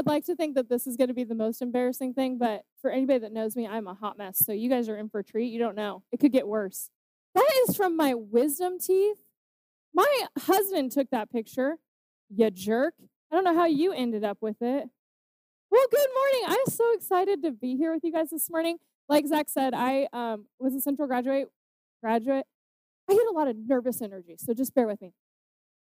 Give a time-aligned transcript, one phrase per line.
[0.00, 2.62] would like to think that this is going to be the most embarrassing thing, but
[2.80, 4.38] for anybody that knows me, I'm a hot mess.
[4.38, 5.52] So you guys are in for a treat.
[5.52, 6.02] You don't know.
[6.10, 6.88] It could get worse.
[7.34, 9.18] That is from my wisdom teeth.
[9.92, 11.76] My husband took that picture.
[12.34, 12.94] You jerk.
[13.30, 14.88] I don't know how you ended up with it.
[15.70, 16.42] Well, good morning.
[16.46, 18.78] I'm so excited to be here with you guys this morning.
[19.06, 21.48] Like Zach said, I um, was a Central graduate.
[22.02, 22.46] Graduate.
[23.08, 25.12] I get a lot of nervous energy, so just bear with me.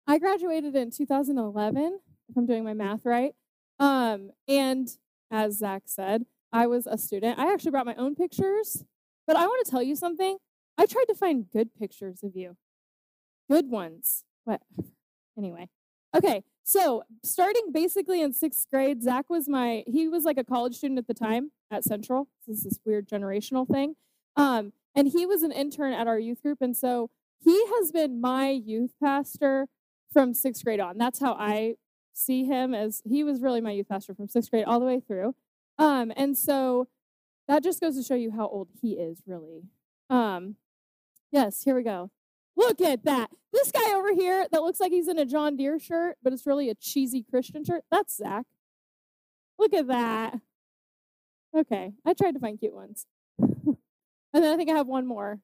[0.08, 3.34] I graduated in 2011, if I'm doing my math right.
[3.78, 4.88] Um, and
[5.30, 7.38] as Zach said, I was a student.
[7.38, 8.84] I actually brought my own pictures,
[9.26, 10.38] but I want to tell you something.
[10.76, 12.56] I tried to find good pictures of you,
[13.50, 14.24] good ones.
[14.44, 14.62] What?
[15.36, 15.68] Anyway,
[16.16, 16.42] okay.
[16.64, 19.84] So starting basically in sixth grade, Zach was my.
[19.86, 22.28] He was like a college student at the time at Central.
[22.46, 23.94] This is this weird generational thing.
[24.36, 27.10] Um, and he was an intern at our youth group, and so
[27.44, 29.68] he has been my youth pastor
[30.12, 30.98] from sixth grade on.
[30.98, 31.74] That's how I
[32.18, 35.00] see him as he was really my youth pastor from sixth grade all the way
[35.00, 35.34] through.
[35.78, 36.88] Um, and so
[37.46, 39.62] that just goes to show you how old he is, really.
[40.10, 40.56] Um,
[41.30, 42.10] yes, here we go.
[42.56, 43.30] Look at that.
[43.52, 46.46] This guy over here that looks like he's in a John Deere shirt, but it's
[46.46, 47.84] really a cheesy Christian shirt.
[47.90, 48.44] That's Zach.
[49.58, 50.40] Look at that.
[51.56, 53.06] Okay, I tried to find cute ones.
[53.38, 53.76] and
[54.32, 55.38] then I think I have one more.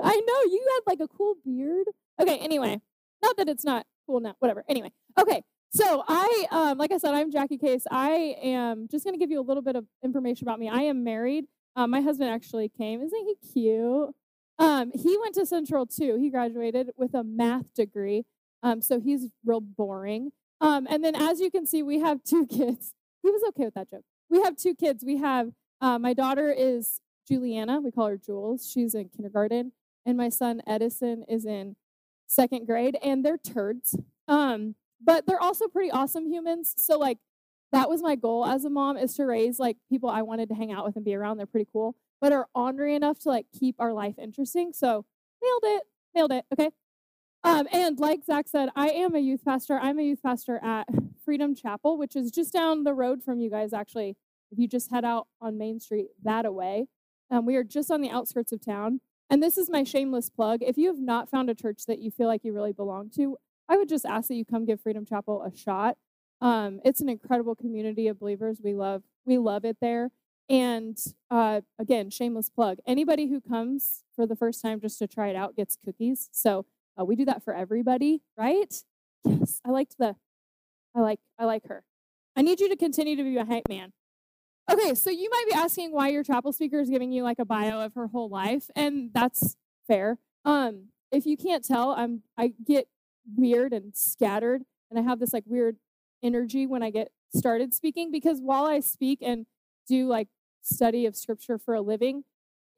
[0.00, 1.86] I know you had like a cool beard.
[2.20, 2.80] Okay, anyway,
[3.22, 4.64] not that it's not cool now, whatever.
[4.68, 5.42] Anyway, okay,
[5.74, 7.84] so I, um, like I said, I'm Jackie Case.
[7.90, 10.68] I am just going to give you a little bit of information about me.
[10.68, 11.46] I am married.
[11.74, 13.02] Um, my husband actually came.
[13.02, 14.14] Isn't he cute?
[14.60, 16.16] Um, he went to Central too.
[16.16, 18.24] He graduated with a math degree.
[18.62, 20.30] Um, so he's real boring.
[20.60, 22.94] Um, and then as you can see, we have two kids.
[23.24, 24.04] He was okay with that joke.
[24.30, 25.02] We have two kids.
[25.04, 27.80] We have uh, my daughter is Juliana.
[27.80, 28.70] We call her Jules.
[28.70, 29.72] She's in kindergarten,
[30.06, 31.74] and my son Edison is in
[32.26, 32.96] second grade.
[33.02, 33.96] And they're turds.
[34.28, 36.74] Um, but they're also pretty awesome humans.
[36.76, 37.18] So like
[37.72, 40.54] that was my goal as a mom is to raise like people I wanted to
[40.54, 41.38] hang out with and be around.
[41.38, 44.72] They're pretty cool, but are ornery enough to like keep our life interesting.
[44.72, 45.04] So
[45.42, 45.82] nailed it,
[46.14, 46.44] nailed it.
[46.52, 46.70] Okay.
[47.42, 49.78] Um, and like Zach said, I am a youth pastor.
[49.78, 50.88] I'm a youth pastor at
[51.24, 53.72] Freedom Chapel, which is just down the road from you guys.
[53.74, 54.16] Actually,
[54.50, 56.86] if you just head out on Main Street that away,
[57.30, 59.00] um, we are just on the outskirts of town.
[59.28, 60.62] And this is my shameless plug.
[60.62, 63.36] If you have not found a church that you feel like you really belong to,
[63.68, 65.96] I would just ask that you come give Freedom Chapel a shot.
[66.40, 68.58] Um, it's an incredible community of believers.
[68.62, 70.10] We love we love it there.
[70.48, 70.98] And
[71.30, 72.78] uh, again, shameless plug.
[72.86, 76.28] Anybody who comes for the first time just to try it out gets cookies.
[76.32, 76.66] So
[77.00, 78.74] uh, we do that for everybody, right?
[79.24, 80.16] Yes, I liked the.
[80.94, 81.82] I like I like her.
[82.36, 83.92] I need you to continue to be a hype man.
[84.70, 87.44] Okay, so you might be asking why your chapel speaker is giving you like a
[87.44, 90.18] bio of her whole life, and that's fair.
[90.44, 92.88] Um, if you can't tell, I'm I get
[93.36, 94.62] weird and scattered.
[94.90, 95.76] And I have this like weird
[96.22, 99.46] energy when I get started speaking because while I speak and
[99.88, 100.28] do like
[100.62, 102.24] study of scripture for a living,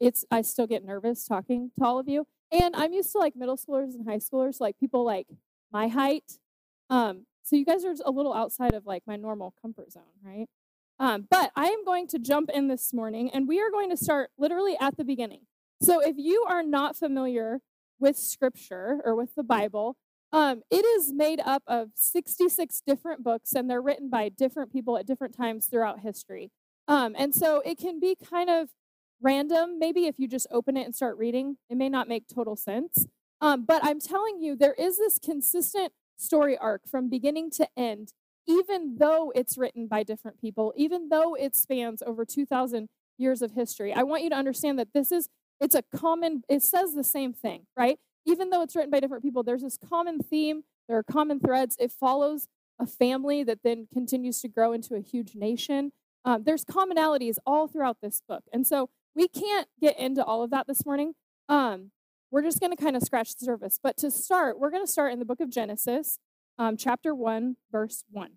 [0.00, 2.26] it's I still get nervous talking to all of you.
[2.52, 5.26] And I'm used to like middle schoolers and high schoolers, like people like
[5.72, 6.38] my height.
[6.90, 10.46] Um, so you guys are a little outside of like my normal comfort zone, right?
[10.98, 13.96] Um, but I am going to jump in this morning and we are going to
[13.96, 15.42] start literally at the beginning.
[15.82, 17.60] So if you are not familiar
[17.98, 19.96] with scripture or with the Bible,
[20.32, 24.98] um, it is made up of 66 different books, and they're written by different people
[24.98, 26.50] at different times throughout history.
[26.88, 28.68] Um, and so it can be kind of
[29.20, 29.78] random.
[29.78, 33.06] Maybe if you just open it and start reading, it may not make total sense.
[33.40, 38.12] Um, but I'm telling you, there is this consistent story arc from beginning to end,
[38.46, 42.88] even though it's written by different people, even though it spans over 2,000
[43.18, 43.92] years of history.
[43.92, 45.28] I want you to understand that this is,
[45.60, 47.98] it's a common, it says the same thing, right?
[48.26, 51.76] Even though it's written by different people, there's this common theme, there are common threads.
[51.78, 52.48] It follows
[52.78, 55.92] a family that then continues to grow into a huge nation.
[56.24, 58.44] Um, there's commonalities all throughout this book.
[58.52, 61.14] And so we can't get into all of that this morning.
[61.48, 61.92] Um,
[62.30, 63.78] we're just going to kind of scratch the surface.
[63.82, 66.18] But to start, we're going to start in the book of Genesis,
[66.58, 68.32] um, chapter 1, verse 1.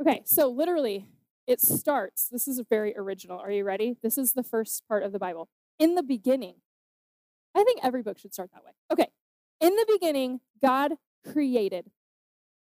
[0.00, 1.06] Okay, so literally,
[1.46, 2.28] it starts.
[2.28, 3.38] This is very original.
[3.38, 3.96] Are you ready?
[4.02, 5.48] This is the first part of the Bible.
[5.78, 6.56] In the beginning,
[7.58, 8.72] I think every book should start that way.
[8.92, 9.08] Okay.
[9.60, 10.94] In the beginning, God
[11.30, 11.90] created.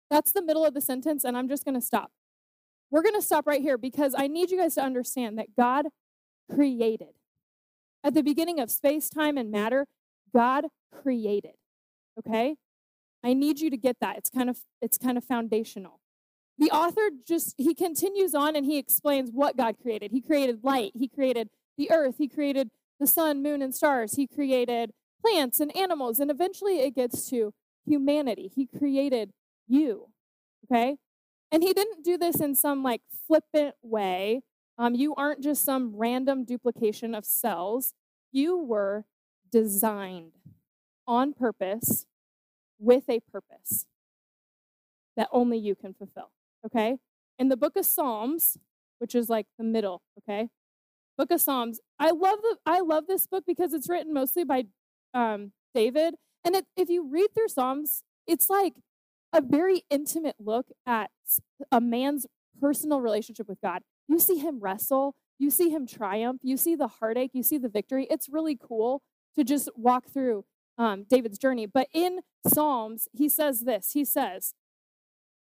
[0.10, 2.12] That's the middle of the sentence, and I'm just going to stop.
[2.92, 5.88] We're going to stop right here because I need you guys to understand that God
[6.54, 7.16] created.
[8.04, 9.88] At the beginning of space, time, and matter,
[10.32, 11.56] God created.
[12.20, 12.56] Okay?
[13.24, 14.18] I need you to get that.
[14.18, 16.00] It's kind of it's kind of foundational.
[16.60, 20.12] The author just he continues on and he explains what God created.
[20.12, 24.16] He created light, he created the earth, he created the sun, moon, and stars.
[24.16, 26.20] He created plants and animals.
[26.20, 27.54] And eventually it gets to
[27.86, 28.52] humanity.
[28.54, 29.32] He created
[29.68, 30.10] you.
[30.66, 30.98] Okay?
[31.52, 34.42] And he didn't do this in some like flippant way.
[34.78, 37.94] Um, you aren't just some random duplication of cells.
[38.32, 39.06] You were
[39.52, 40.34] designed
[41.08, 42.06] on purpose
[42.80, 43.86] with a purpose
[45.16, 46.32] that only you can fulfill.
[46.66, 46.98] Okay?
[47.40, 48.58] In the book of Psalms,
[49.00, 50.50] which is like the middle, okay?
[51.18, 51.80] Book of Psalms.
[52.00, 54.66] I love the I love this book because it's written mostly by
[55.14, 56.16] um, David.
[56.44, 58.74] And it, if you read through Psalms, it's like
[59.34, 61.12] a very intimate look at
[61.72, 62.28] a man's
[62.60, 63.82] personal relationship with God.
[64.08, 67.70] You see him wrestle, you see him triumph, you see the heartache, you see the
[67.70, 68.08] victory.
[68.10, 69.02] It's really cool
[69.36, 70.46] to just walk through
[70.78, 71.66] um, David's journey.
[71.66, 74.54] But in Psalms, he says this He says,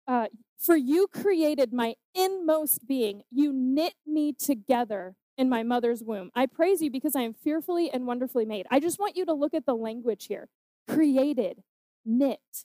[0.06, 0.26] uh,
[0.58, 6.30] For you created my inmost being, you knit me together in my mother's womb.
[6.34, 8.66] I praise you because I am fearfully and wonderfully made.
[8.70, 10.48] I just want you to look at the language here
[10.86, 11.62] created,
[12.04, 12.64] knit,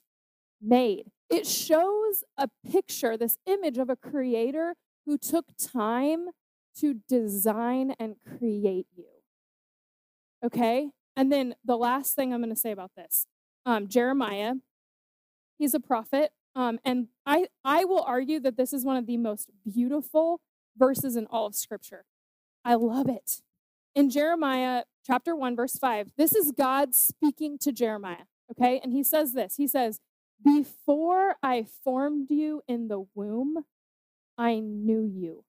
[0.60, 1.06] made.
[1.30, 4.74] It shows a picture, this image of a creator
[5.06, 6.28] who took time
[6.78, 9.06] to design and create you.
[10.44, 10.90] Okay?
[11.16, 13.26] And then the last thing I'm going to say about this
[13.66, 14.54] um, Jeremiah,
[15.58, 16.32] he's a prophet.
[16.56, 20.40] Um, and I, I will argue that this is one of the most beautiful
[20.76, 22.04] verses in all of Scripture.
[22.64, 23.40] I love it.
[23.94, 28.80] In Jeremiah chapter 1, verse 5, this is God speaking to Jeremiah, okay?
[28.82, 30.00] And he says this He says,
[30.44, 33.64] Before I formed you in the womb,
[34.38, 35.44] I knew you.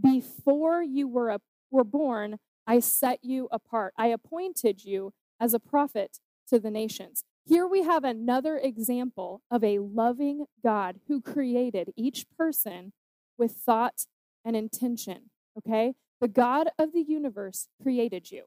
[0.00, 1.40] Before you were, a,
[1.70, 3.94] were born, I set you apart.
[3.96, 6.18] I appointed you as a prophet
[6.48, 7.24] to the nations.
[7.46, 12.92] Here we have another example of a loving God who created each person
[13.38, 14.06] with thought
[14.44, 15.30] and intention.
[15.56, 15.94] Okay?
[16.20, 18.44] The God of the universe created you.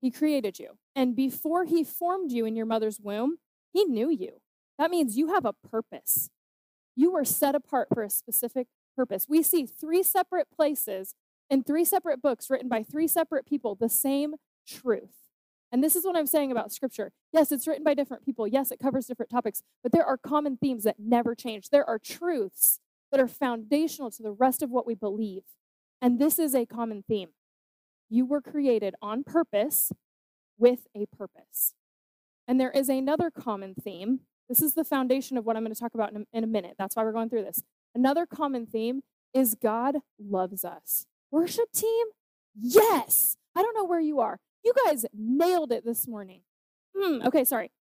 [0.00, 0.78] He created you.
[0.94, 3.38] And before he formed you in your mother's womb,
[3.72, 4.40] he knew you.
[4.78, 6.30] That means you have a purpose.
[6.96, 8.66] You were set apart for a specific
[8.96, 9.26] purpose.
[9.28, 11.14] We see three separate places
[11.50, 14.34] in three separate books written by three separate people the same
[14.66, 15.24] truth.
[15.72, 17.10] And this is what I'm saying about scripture.
[17.32, 18.46] Yes, it's written by different people.
[18.46, 21.70] Yes, it covers different topics, but there are common themes that never change.
[21.70, 22.78] There are truths
[23.10, 25.42] that are foundational to the rest of what we believe.
[26.04, 27.30] And this is a common theme.
[28.10, 29.90] You were created on purpose
[30.58, 31.72] with a purpose.
[32.46, 34.20] And there is another common theme.
[34.46, 36.46] This is the foundation of what I'm going to talk about in a, in a
[36.46, 36.74] minute.
[36.78, 37.62] That's why we're going through this.
[37.94, 39.00] Another common theme
[39.32, 41.06] is God loves us.
[41.30, 42.08] Worship team?
[42.54, 43.38] Yes.
[43.56, 44.40] I don't know where you are.
[44.62, 46.42] You guys nailed it this morning.
[46.94, 47.72] Hmm, okay, sorry.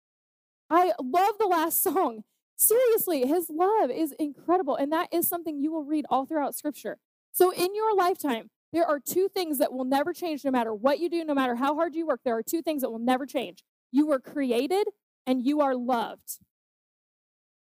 [0.70, 2.22] I love the last song.
[2.54, 4.76] Seriously, his love is incredible.
[4.76, 6.98] And that is something you will read all throughout scripture.
[7.32, 10.98] So, in your lifetime, there are two things that will never change no matter what
[10.98, 12.20] you do, no matter how hard you work.
[12.24, 13.62] There are two things that will never change.
[13.90, 14.88] You were created
[15.26, 16.38] and you are loved.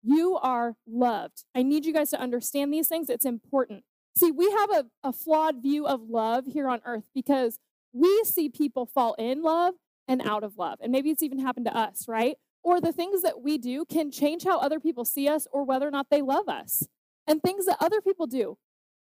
[0.01, 1.45] You are loved.
[1.55, 3.09] I need you guys to understand these things.
[3.09, 3.83] It's important.
[4.15, 7.59] See, we have a, a flawed view of love here on earth because
[7.93, 9.75] we see people fall in love
[10.07, 10.79] and out of love.
[10.81, 12.35] And maybe it's even happened to us, right?
[12.63, 15.87] Or the things that we do can change how other people see us or whether
[15.87, 16.87] or not they love us.
[17.27, 18.57] And things that other people do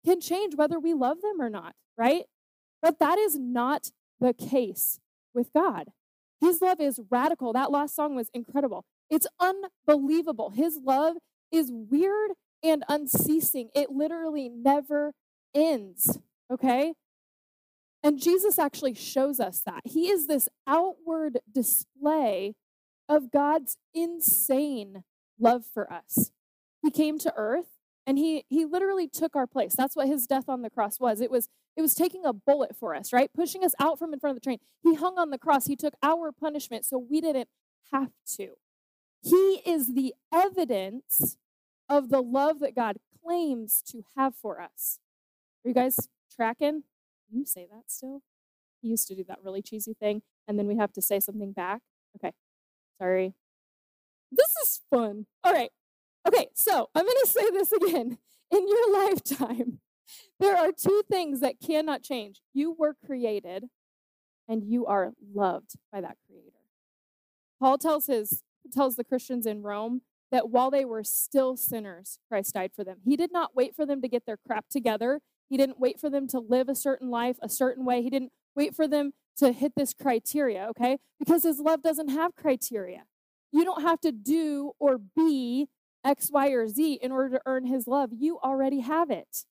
[0.06, 2.22] can change whether we love them or not, right?
[2.80, 5.00] But that is not the case
[5.34, 5.88] with God.
[6.40, 7.52] His love is radical.
[7.52, 8.84] That last song was incredible.
[9.10, 10.50] It's unbelievable.
[10.50, 11.16] His love
[11.50, 12.32] is weird
[12.62, 13.68] and unceasing.
[13.74, 15.12] It literally never
[15.54, 16.18] ends,
[16.52, 16.94] okay?
[18.02, 19.80] And Jesus actually shows us that.
[19.84, 22.54] He is this outward display
[23.08, 25.02] of God's insane
[25.40, 26.30] love for us.
[26.82, 27.75] He came to earth
[28.06, 29.74] and he he literally took our place.
[29.74, 31.20] That's what his death on the cross was.
[31.20, 33.30] It was it was taking a bullet for us right?
[33.34, 34.58] Pushing us out from in front of the train.
[34.82, 35.66] He hung on the cross.
[35.66, 37.48] He took our punishment so we didn't
[37.92, 38.50] have to.
[39.22, 41.36] He is the evidence
[41.88, 45.00] of the love that god claims to have for us.
[45.64, 46.84] Are you guys tracking?
[47.30, 48.22] You say that still.
[48.82, 51.52] He used to do that really cheesy thing and then we have to say something
[51.52, 51.82] back.
[52.16, 52.32] Okay.
[53.00, 53.34] Sorry.
[54.30, 55.26] This is fun.
[55.42, 55.70] All right
[56.26, 58.18] Okay, so I'm going to say this again.
[58.50, 59.80] In your lifetime,
[60.38, 62.40] there are two things that cannot change.
[62.54, 63.64] You were created
[64.48, 66.46] and you are loved by that creator.
[67.58, 68.42] Paul tells his
[68.72, 70.02] tells the Christians in Rome
[70.32, 72.98] that while they were still sinners, Christ died for them.
[73.04, 75.20] He did not wait for them to get their crap together.
[75.48, 78.02] He didn't wait for them to live a certain life a certain way.
[78.02, 80.98] He didn't wait for them to hit this criteria, okay?
[81.18, 83.04] Because his love doesn't have criteria.
[83.52, 85.68] You don't have to do or be
[86.06, 88.10] X, Y, or Z in order to earn his love.
[88.16, 89.44] You already have it.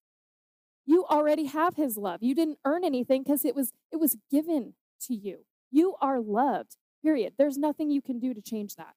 [0.86, 2.24] You already have his love.
[2.24, 5.40] You didn't earn anything because it was it was given to you.
[5.72, 6.78] You are loved.
[7.04, 7.34] Period.
[7.38, 8.94] There's nothing you can do to change that.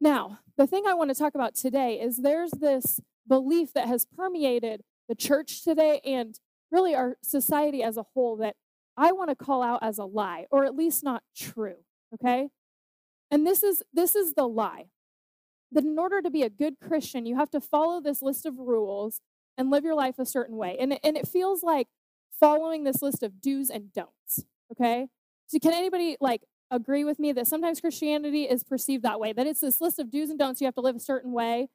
[0.00, 4.06] Now, the thing I want to talk about today is there's this belief that has
[4.06, 6.38] permeated the church today and
[6.70, 8.56] really our society as a whole that
[8.96, 11.76] I want to call out as a lie or at least not true,
[12.14, 12.48] okay?
[13.30, 14.86] And this is this is the lie.
[15.76, 18.58] That in order to be a good Christian, you have to follow this list of
[18.58, 19.20] rules
[19.58, 20.74] and live your life a certain way.
[20.80, 21.88] And and it feels like
[22.40, 25.08] following this list of do's and don'ts, okay?
[25.48, 29.46] So can anybody like agree with me that sometimes Christianity is perceived that way, that
[29.46, 31.68] it's this list of do's and don'ts you have to live a certain way?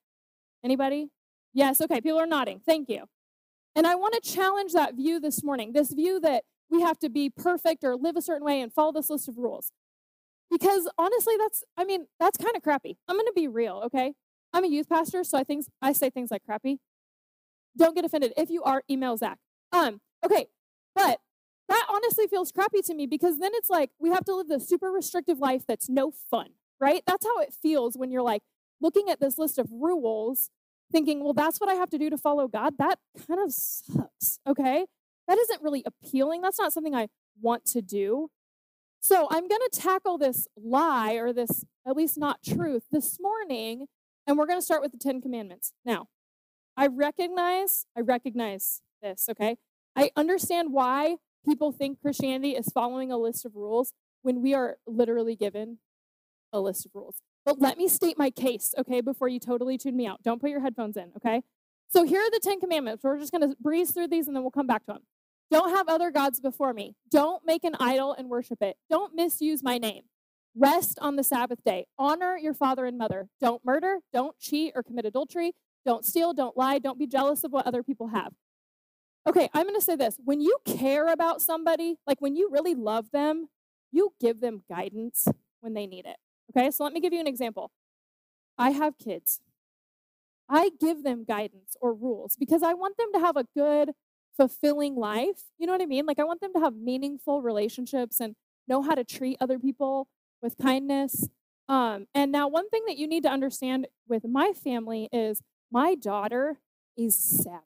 [0.64, 1.10] Anybody?
[1.54, 2.60] Yes, okay, people are nodding.
[2.66, 3.04] Thank you.
[3.76, 7.10] And I want to challenge that view this morning, this view that we have to
[7.10, 9.72] be perfect or live a certain way and follow this list of rules.
[10.52, 12.98] Because honestly, that's, I mean, that's kind of crappy.
[13.08, 14.14] I'm to be real, okay?
[14.54, 16.80] I'm a youth pastor, so I think I say things like crappy.
[17.78, 18.34] Don't get offended.
[18.36, 19.40] If you are, email Zach.
[19.72, 20.48] Um, okay,
[20.94, 21.20] but
[21.70, 24.60] that honestly feels crappy to me because then it's like we have to live the
[24.60, 26.50] super restrictive life that's no fun,
[26.82, 27.02] right?
[27.08, 28.44] That's how it feels when you're like
[28.82, 30.50] looking at this list of rules,
[30.92, 32.74] thinking, well, that's what I have to do to follow God.
[32.78, 34.86] That kind of sucks, okay?
[35.30, 36.42] That isn't really appealing.
[36.42, 37.08] That's not something I
[37.42, 38.30] want to do.
[39.04, 43.88] So I'm going to tackle this lie or this, at least not truth, this morning,
[44.28, 45.74] and we're going to start with the Ten Commandments.
[45.84, 46.08] Now,
[46.78, 49.58] I recognize, I recognize this, okay?
[49.96, 53.92] I understand why people think Christianity is following a list of rules
[54.22, 55.80] when we are literally given
[56.54, 57.24] a list of rules.
[57.44, 60.22] But let me state my case, okay, before you totally tune me out.
[60.22, 61.42] Don't put your headphones in, okay?
[61.90, 63.04] So here are the Ten Commandments.
[63.04, 65.02] We're just going to breeze through these and then we'll come back to them.
[65.52, 66.96] Don't have other gods before me.
[67.12, 68.78] Don't make an idol and worship it.
[68.90, 70.04] Don't misuse my name.
[70.56, 71.88] Rest on the Sabbath day.
[72.00, 73.28] Honor your father and mother.
[73.42, 73.98] Don't murder.
[74.14, 75.52] Don't cheat or commit adultery.
[75.86, 76.34] Don't steal.
[76.34, 76.80] Don't lie.
[76.80, 78.34] Don't be jealous of what other people have.
[79.28, 80.18] Okay, I'm going to say this.
[80.24, 83.50] When you care about somebody, like when you really love them,
[83.92, 85.28] you give them guidance
[85.60, 86.18] when they need it.
[86.50, 87.72] Okay, so let me give you an example.
[88.58, 89.42] I have kids.
[90.50, 93.92] I give them guidance or rules because I want them to have a good,
[94.42, 95.44] fulfilling life.
[95.60, 96.08] You know what I mean?
[96.08, 98.34] Like, I want them to have meaningful relationships and
[98.68, 100.08] know how to treat other people
[100.42, 101.30] with kindness.
[101.70, 105.94] Um, and now, one thing that you need to understand with my family is my
[105.94, 106.58] daughter
[106.98, 107.62] is savage.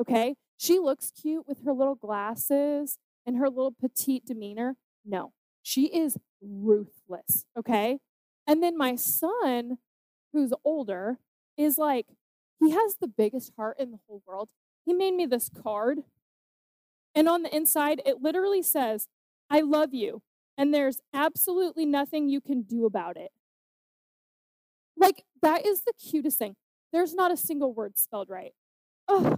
[0.00, 4.76] Okay, she looks cute with her little glasses and her little petite demeanor.
[5.04, 7.44] No, she is ruthless.
[7.58, 7.98] Okay.
[8.46, 9.78] And then my son,
[10.32, 11.18] who's older,
[11.56, 12.06] is like,
[12.60, 14.48] he has the biggest heart in the whole world.
[14.84, 16.00] He made me this card.
[17.14, 19.08] And on the inside, it literally says,
[19.48, 20.22] I love you.
[20.56, 23.30] And there's absolutely nothing you can do about it.
[24.96, 26.56] Like, that is the cutest thing.
[26.92, 28.52] There's not a single word spelled right.
[29.08, 29.36] Oh,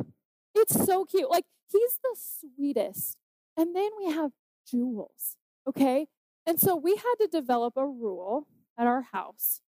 [0.54, 1.30] it's so cute.
[1.30, 3.16] Like, he's the sweetest.
[3.56, 4.32] And then we have
[4.70, 5.36] Jules,
[5.66, 6.08] okay?
[6.46, 8.46] And so we had to develop a rule
[8.78, 9.62] at our house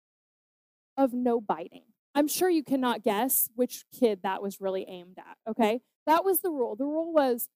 [0.97, 1.83] of no biting.
[2.17, 5.81] I'm sure you cannot guess which kid that was really aimed at, okay?
[6.07, 6.75] That was the rule.
[6.75, 7.47] The rule was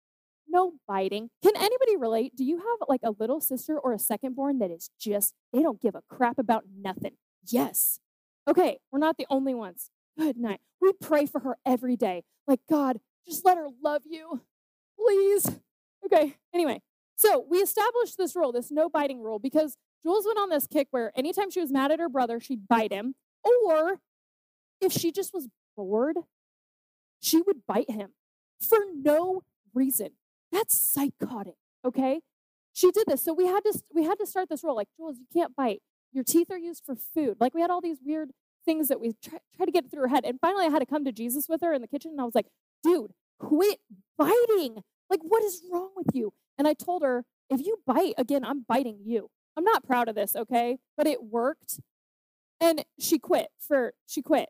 [0.48, 1.32] no biting.
[1.42, 2.36] Can anybody relate?
[2.36, 5.64] Do you have like a little sister or a second born that is just, they
[5.64, 7.14] don't give a crap about nothing?
[7.44, 8.02] Yes.
[8.48, 9.90] Okay, we're not the only ones.
[10.16, 10.62] Good night.
[10.80, 12.24] We pray for her every day.
[12.46, 14.42] Like, God, just let her love you,
[14.96, 15.60] please.
[16.06, 16.84] Okay, anyway,
[17.16, 20.88] so we established this rule, this no biting rule, because Jules went on this kick
[20.92, 23.16] where anytime she was mad at her brother, she'd bite him.
[23.44, 24.00] Or
[24.82, 26.18] if she just was bored,
[27.22, 28.10] she would bite him
[28.60, 30.10] for no reason.
[30.52, 32.22] That's psychotic, okay?
[32.74, 33.24] She did this.
[33.24, 35.82] So we had to we had to start this rule like, Jules, you can't bite.
[36.12, 37.38] Your teeth are used for food.
[37.40, 38.32] Like we had all these weird
[38.66, 40.26] things that we try, try to get through her head.
[40.26, 42.26] And finally I had to come to Jesus with her in the kitchen and I
[42.26, 42.48] was like,
[42.84, 43.80] dude, quit
[44.18, 44.84] biting.
[45.10, 46.34] Like, what is wrong with you?
[46.58, 49.30] And I told her, if you bite again, I'm biting you.
[49.58, 50.78] I'm not proud of this, okay?
[50.96, 51.80] But it worked.
[52.62, 54.50] And she quit for, she quit.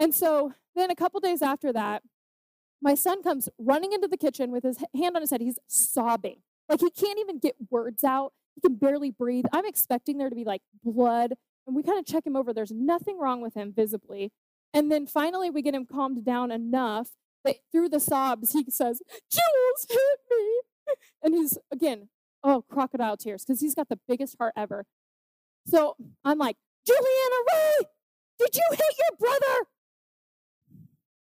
[0.00, 2.02] And so then a couple days after that,
[2.82, 5.42] my son comes running into the kitchen with his hand on his head.
[5.42, 6.38] He's sobbing.
[6.68, 8.32] Like he can't even get words out.
[8.54, 9.44] He can barely breathe.
[9.52, 11.34] I'm expecting there to be like blood.
[11.66, 12.54] And we kind of check him over.
[12.54, 14.32] There's nothing wrong with him visibly.
[14.72, 17.10] And then finally, we get him calmed down enough
[17.44, 20.60] that through the sobs, he says, Jules hit me.
[21.22, 22.08] And he's, again,
[22.42, 24.86] oh, crocodile tears because he's got the biggest heart ever.
[25.66, 27.86] So I'm like, Juliana Ray,
[28.38, 29.66] did you hit your brother?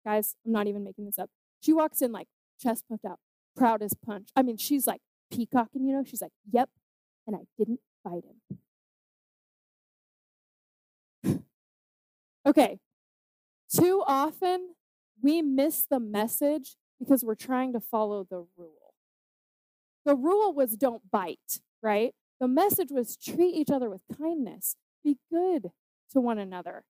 [0.08, 1.30] Guys, I'm not even making this up.
[1.60, 2.30] She walks in like
[2.62, 3.20] chest puffed out,
[3.58, 4.30] proud as punch.
[4.38, 6.06] I mean, she's like peacocking, you know?
[6.06, 6.70] She's like, yep,
[7.28, 8.24] and I didn't fight
[11.26, 11.44] him.
[12.48, 12.80] okay,
[13.70, 14.76] too often
[15.22, 18.94] we miss the message because we're trying to follow the rule.
[20.06, 22.16] The rule was don't bite, right?
[22.40, 25.72] The message was treat each other with kindness, be good
[26.14, 26.86] to one another.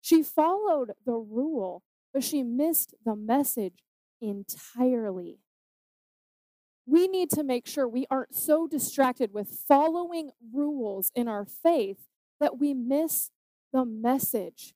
[0.00, 1.84] She followed the rule,
[2.18, 3.84] but she missed the message
[4.20, 5.38] entirely.
[6.84, 12.08] We need to make sure we aren't so distracted with following rules in our faith
[12.40, 13.30] that we miss
[13.72, 14.74] the message.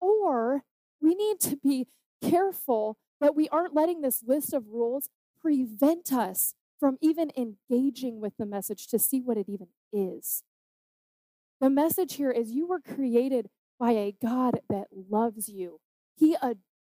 [0.00, 0.62] Or
[1.02, 1.86] we need to be
[2.22, 8.32] careful that we aren't letting this list of rules prevent us from even engaging with
[8.38, 10.44] the message to see what it even is.
[11.60, 15.80] The message here is you were created by a God that loves you,
[16.16, 16.36] He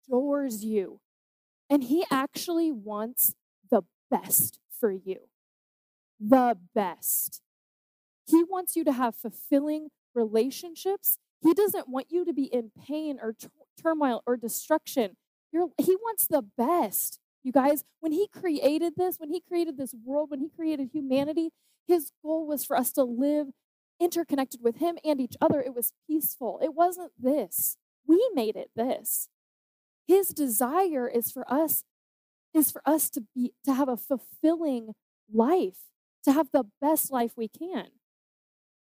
[0.07, 0.99] adores you,
[1.69, 3.35] and He actually wants
[3.69, 5.27] the best for you.
[6.19, 7.41] The best.
[8.27, 11.17] He wants you to have fulfilling relationships.
[11.41, 13.49] He doesn't want you to be in pain or t-
[13.81, 15.17] turmoil or destruction.
[15.51, 17.19] You're, he wants the best.
[17.43, 21.51] You guys, when he created this, when he created this world, when he created humanity,
[21.87, 23.47] his goal was for us to live
[23.99, 25.61] interconnected with him and each other.
[25.61, 26.59] It was peaceful.
[26.63, 27.77] It wasn't this.
[28.07, 29.29] We made it this.
[30.07, 31.83] His desire is for us
[32.53, 34.93] is for us to be to have a fulfilling
[35.31, 35.77] life,
[36.23, 37.87] to have the best life we can.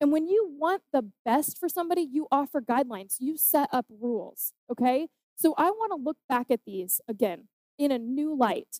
[0.01, 4.53] And when you want the best for somebody, you offer guidelines, you set up rules,
[4.71, 5.09] okay?
[5.35, 7.47] So I want to look back at these again
[7.77, 8.79] in a new light.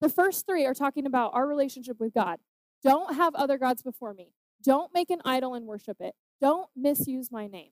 [0.00, 2.38] The first three are talking about our relationship with God.
[2.82, 4.32] Don't have other gods before me.
[4.62, 6.14] Don't make an idol and worship it.
[6.40, 7.70] Don't misuse my name.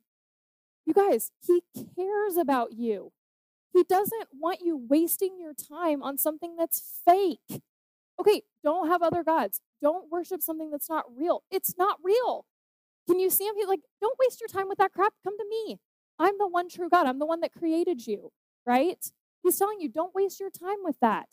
[0.85, 1.63] You guys, He
[1.97, 3.13] cares about you.
[3.73, 7.63] He doesn't want you wasting your time on something that's fake.
[8.21, 9.61] Okay, don't have other gods.
[9.81, 11.43] Don't worship something that's not real.
[11.51, 12.45] It's not real.
[13.09, 13.55] Can you see him?
[13.57, 15.15] He's like, don't waste your time with that crap.
[15.25, 15.79] Come to me.
[16.19, 17.07] I'm the one true God.
[17.07, 18.31] I'm the one that created you,
[18.67, 19.05] right?
[19.43, 21.29] He's telling you, don't waste your time with that.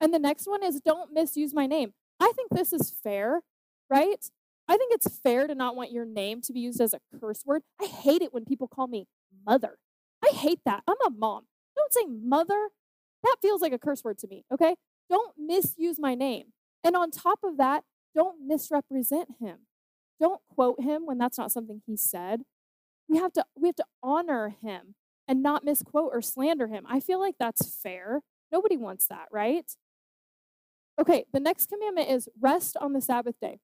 [0.00, 1.92] And the next one is, don't misuse my name.
[2.18, 3.42] I think this is fair,
[3.90, 4.30] right?
[4.68, 7.42] I think it's fair to not want your name to be used as a curse
[7.44, 7.62] word.
[7.80, 9.06] I hate it when people call me
[9.44, 9.76] mother.
[10.24, 10.82] I hate that.
[10.88, 11.44] I'm a mom.
[11.76, 12.68] Don't say mother.
[13.22, 14.74] That feels like a curse word to me, okay?
[15.08, 16.46] Don't misuse my name.
[16.84, 19.58] And on top of that, don't misrepresent him.
[20.20, 22.42] Don't quote him when that's not something he said.
[23.08, 24.94] We have to we have to honor him
[25.28, 26.84] and not misquote or slander him.
[26.88, 28.22] I feel like that's fair.
[28.50, 29.70] Nobody wants that, right?
[31.00, 33.60] Okay, the next commandment is rest on the Sabbath day.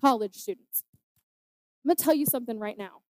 [0.00, 0.84] College students.
[1.84, 3.00] I'm going to tell you something right now.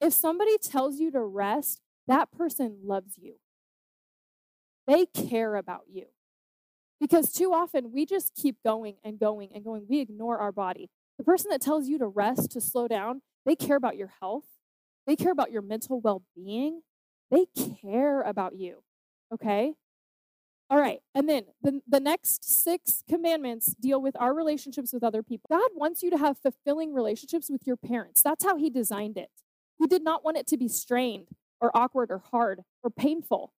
[0.00, 3.36] If somebody tells you to rest, that person loves you.
[4.86, 6.06] They care about you.
[7.00, 9.86] Because too often we just keep going and going and going.
[9.88, 10.88] We ignore our body.
[11.18, 14.44] The person that tells you to rest, to slow down, they care about your health.
[15.06, 16.82] They care about your mental well being.
[17.30, 17.46] They
[17.80, 18.82] care about you.
[19.32, 19.74] Okay?
[20.70, 21.00] All right.
[21.14, 25.48] And then the, the next six commandments deal with our relationships with other people.
[25.50, 28.22] God wants you to have fulfilling relationships with your parents.
[28.22, 29.28] That's how He designed it.
[29.78, 31.28] He did not want it to be strained
[31.60, 33.52] or awkward or hard or painful.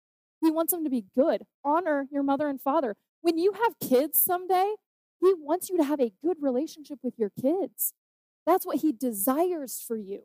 [0.42, 1.44] He wants them to be good.
[1.64, 2.96] Honor your mother and father.
[3.22, 4.74] When you have kids someday,
[5.20, 7.94] He wants you to have a good relationship with your kids.
[8.44, 10.22] That's what He desires for you.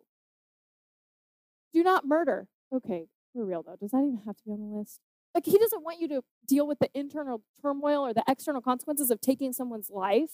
[1.72, 2.48] Do not murder.
[2.74, 5.00] Okay, for real though, does that even have to be on the list?
[5.36, 9.12] Like, He doesn't want you to deal with the internal turmoil or the external consequences
[9.12, 10.32] of taking someone's life.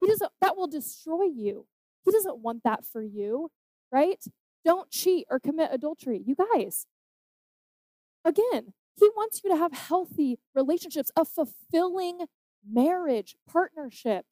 [0.00, 1.66] He doesn't, that will destroy you.
[2.06, 3.50] He doesn't want that for you,
[3.92, 4.24] right?
[4.64, 6.22] Don't cheat or commit adultery.
[6.24, 6.86] You guys,
[8.24, 12.26] again, he wants you to have healthy relationships, a fulfilling
[12.68, 14.26] marriage, partnership.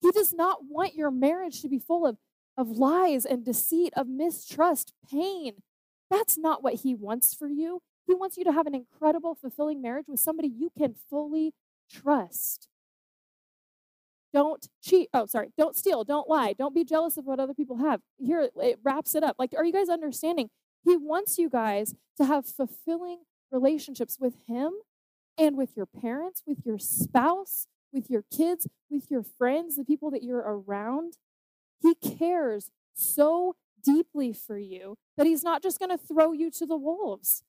[0.00, 2.16] He does not want your marriage to be full of,
[2.56, 5.62] of lies and deceit, of mistrust, pain.
[6.10, 7.82] That's not what he wants for you.
[8.06, 11.52] He wants you to have an incredible, fulfilling marriage with somebody you can fully
[11.90, 12.68] trust.
[14.32, 15.08] Don't cheat.
[15.12, 15.50] Oh, sorry.
[15.58, 16.04] Don't steal.
[16.04, 16.52] Don't lie.
[16.52, 18.00] Don't be jealous of what other people have.
[18.16, 19.36] Here, it wraps it up.
[19.38, 20.50] Like, are you guys understanding?
[20.84, 23.18] He wants you guys to have fulfilling
[23.50, 24.72] relationships with Him
[25.38, 30.10] and with your parents, with your spouse, with your kids, with your friends, the people
[30.10, 31.18] that you're around.
[31.80, 36.66] He cares so deeply for you that He's not just going to throw you to
[36.66, 37.42] the wolves.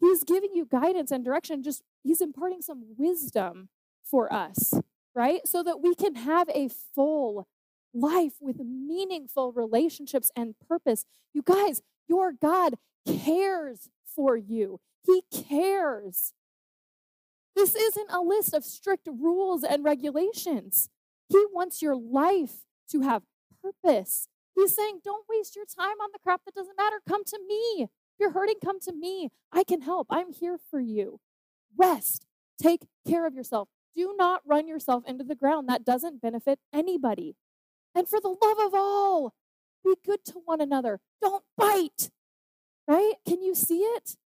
[0.00, 3.68] He's giving you guidance and direction, just He's imparting some wisdom
[4.04, 4.74] for us,
[5.14, 5.46] right?
[5.46, 7.46] So that we can have a full
[7.94, 11.04] life with meaningful relationships and purpose.
[11.32, 12.74] You guys, your God
[13.06, 14.80] cares for you.
[15.06, 16.32] He cares.
[17.54, 20.88] This isn't a list of strict rules and regulations.
[21.28, 23.22] He wants your life to have
[23.62, 24.26] purpose.
[24.56, 27.00] He's saying, don't waste your time on the crap that doesn't matter.
[27.08, 27.84] Come to me.
[27.84, 29.28] If you're hurting, come to me.
[29.52, 30.08] I can help.
[30.10, 31.20] I'm here for you.
[31.76, 32.26] Rest.
[32.60, 33.68] Take care of yourself.
[33.94, 35.68] Do not run yourself into the ground.
[35.68, 37.36] That doesn't benefit anybody.
[37.94, 39.32] And for the love of all,
[39.84, 41.00] Be good to one another.
[41.22, 42.10] Don't bite.
[42.88, 43.12] Right?
[43.26, 44.16] Can you see it?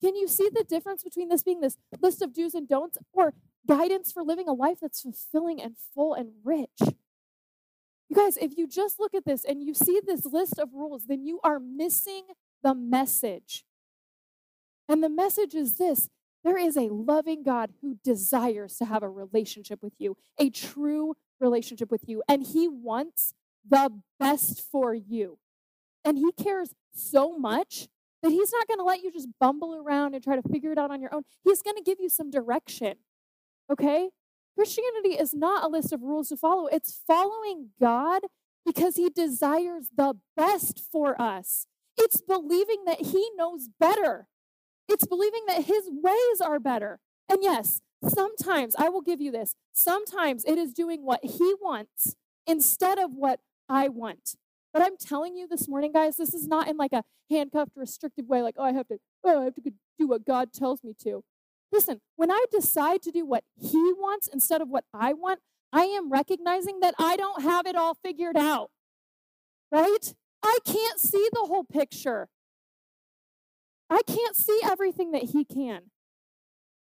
[0.00, 3.34] Can you see the difference between this being this list of do's and don'ts or
[3.68, 6.80] guidance for living a life that's fulfilling and full and rich?
[6.80, 11.06] You guys, if you just look at this and you see this list of rules,
[11.06, 12.24] then you are missing
[12.62, 13.64] the message.
[14.88, 16.08] And the message is this
[16.42, 21.16] there is a loving God who desires to have a relationship with you, a true
[21.40, 23.34] relationship with you, and he wants
[23.66, 25.38] the best for you.
[26.04, 27.88] And he cares so much
[28.22, 30.78] that he's not going to let you just bumble around and try to figure it
[30.78, 31.22] out on your own.
[31.42, 32.94] He's going to give you some direction.
[33.70, 34.10] Okay?
[34.54, 38.22] Christianity is not a list of rules to follow, it's following God
[38.64, 41.66] because he desires the best for us.
[41.96, 44.26] It's believing that he knows better.
[44.88, 47.00] It's believing that his ways are better.
[47.28, 49.54] And yes, sometimes I will give you this.
[49.72, 54.36] Sometimes it is doing what he wants instead of what I want.
[54.74, 58.26] But I'm telling you this morning, guys, this is not in like a handcuffed, restrictive
[58.26, 59.62] way, like, oh, I have to, oh, I have to
[60.00, 61.22] do what God tells me to.
[61.70, 65.38] Listen, when I decide to do what He wants instead of what I want,
[65.72, 68.70] I am recognizing that I don't have it all figured out.
[69.70, 70.12] Right?
[70.42, 72.28] I can't see the whole picture.
[73.88, 75.82] I can't see everything that He can.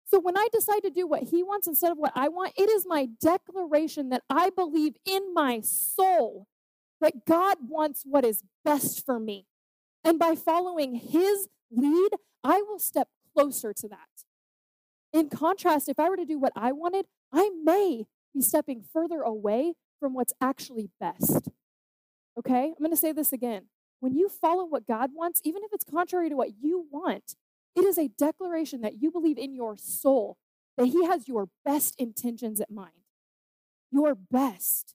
[0.06, 2.70] So when I decide to do what He wants instead of what I want, it
[2.70, 6.46] is my declaration that I believe in my soul
[7.02, 9.46] that God wants what is best for me.
[10.04, 12.10] And by following His lead,
[12.42, 14.08] I will step closer to that.
[15.12, 19.20] In contrast, if I were to do what I wanted, I may be stepping further
[19.20, 21.48] away from what's actually best.
[22.38, 22.68] Okay?
[22.68, 23.66] I'm going to say this again.
[24.00, 27.36] When you follow what God wants, even if it's contrary to what you want,
[27.76, 30.38] it is a declaration that you believe in your soul
[30.76, 32.92] that He has your best intentions at mind.
[33.90, 34.94] Your best.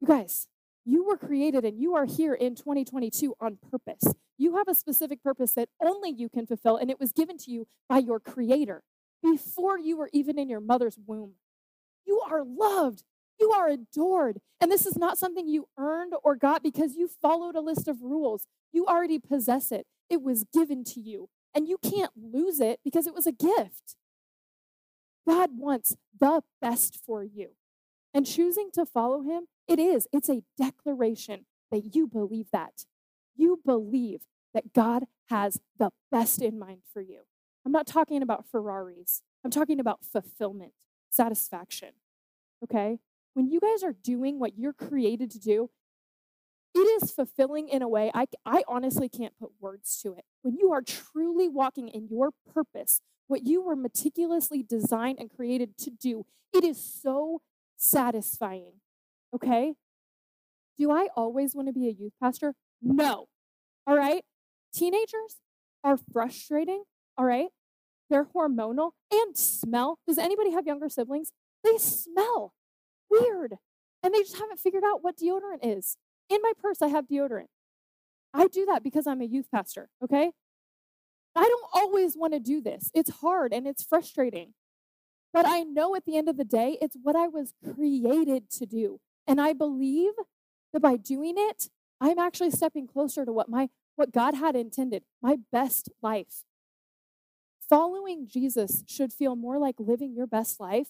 [0.00, 0.46] You guys,
[0.88, 4.14] you were created and you are here in 2022 on purpose.
[4.38, 7.50] You have a specific purpose that only you can fulfill, and it was given to
[7.50, 8.82] you by your Creator
[9.22, 11.32] before you were even in your mother's womb.
[12.06, 13.04] You are loved.
[13.38, 14.38] You are adored.
[14.62, 18.00] And this is not something you earned or got because you followed a list of
[18.00, 18.46] rules.
[18.72, 21.28] You already possess it, it was given to you.
[21.54, 23.96] And you can't lose it because it was a gift.
[25.28, 27.50] God wants the best for you.
[28.14, 30.08] And choosing to follow Him it is.
[30.12, 32.86] It's a declaration that you believe that.
[33.36, 34.22] You believe
[34.54, 37.22] that God has the best in mind for you.
[37.64, 39.22] I'm not talking about Ferraris.
[39.44, 40.72] I'm talking about fulfillment,
[41.10, 41.90] satisfaction.
[42.64, 42.98] Okay?
[43.34, 45.70] When you guys are doing what you're created to do,
[46.74, 50.24] it is fulfilling in a way I, I honestly can't put words to it.
[50.42, 55.76] When you are truly walking in your purpose, what you were meticulously designed and created
[55.78, 57.42] to do, it is so
[57.76, 58.74] satisfying.
[59.34, 59.74] Okay?
[60.78, 62.54] Do I always want to be a youth pastor?
[62.80, 63.26] No.
[63.86, 64.24] All right?
[64.72, 65.36] Teenagers
[65.82, 66.84] are frustrating.
[67.16, 67.48] All right?
[68.10, 69.98] They're hormonal and smell.
[70.06, 71.32] Does anybody have younger siblings?
[71.64, 72.54] They smell
[73.10, 73.54] weird.
[74.02, 75.96] And they just haven't figured out what deodorant is.
[76.30, 77.48] In my purse, I have deodorant.
[78.32, 80.30] I do that because I'm a youth pastor, okay?
[81.34, 82.90] I don't always want to do this.
[82.94, 84.54] It's hard and it's frustrating.
[85.32, 88.66] But I know at the end of the day, it's what I was created to
[88.66, 89.00] do.
[89.28, 90.14] And I believe
[90.72, 91.68] that by doing it,
[92.00, 96.44] I'm actually stepping closer to what my what God had intended, my best life.
[97.68, 100.88] Following Jesus should feel more like living your best life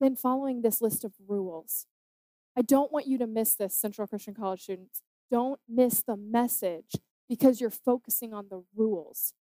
[0.00, 1.86] than following this list of rules.
[2.56, 5.02] I don't want you to miss this, Central Christian College students.
[5.30, 6.96] Don't miss the message
[7.28, 9.34] because you're focusing on the rules.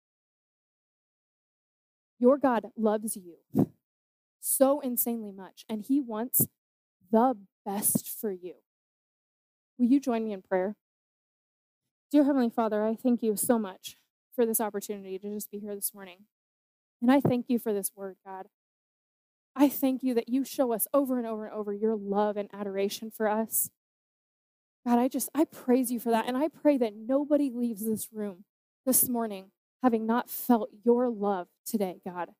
[2.19, 3.37] Your God loves you
[4.41, 6.47] so insanely much, and He wants
[7.11, 8.55] the best for you.
[9.79, 10.77] Will you join me in prayer?
[12.11, 13.97] Dear Heavenly Father, I thank you so much
[14.35, 16.25] for this opportunity to just be here this morning.
[17.01, 18.47] And I thank you for this word, God.
[19.55, 22.49] I thank you that you show us over and over and over your love and
[22.53, 23.71] adoration for us.
[24.87, 26.27] God, I just, I praise you for that.
[26.27, 28.45] And I pray that nobody leaves this room
[28.87, 29.51] this morning
[29.83, 32.31] having not felt your love today, God.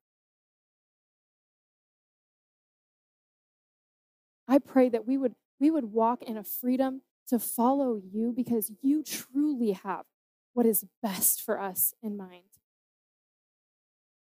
[4.47, 8.71] I pray that we would we would walk in a freedom to follow you because
[8.81, 10.05] you truly have
[10.53, 12.43] what is best for us in mind.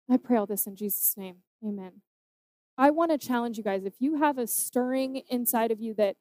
[0.10, 1.38] I pray all this in Jesus' name.
[1.66, 2.02] Amen.
[2.78, 6.16] I want to challenge you guys if you have a stirring inside of you that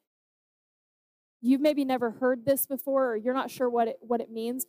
[1.41, 4.65] you've maybe never heard this before or you're not sure what it, what it means,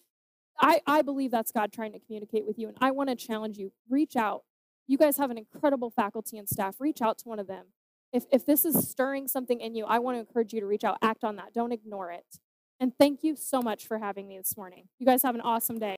[0.61, 2.69] I, I believe that's God trying to communicate with you.
[2.69, 4.43] And I want to challenge you reach out.
[4.87, 6.77] You guys have an incredible faculty and staff.
[6.79, 7.67] Reach out to one of them
[8.15, 10.85] if, if this is stirring something in you, I want to encourage you to reach
[10.85, 11.53] out, act on that.
[11.53, 12.39] Don't ignore it.
[12.79, 14.85] And thank you so much for having me this morning.
[15.01, 15.93] You guys have an awesome day.